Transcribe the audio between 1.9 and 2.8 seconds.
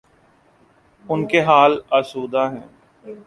آسودہ ہیں۔